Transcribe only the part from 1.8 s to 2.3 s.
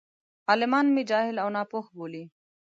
بولي.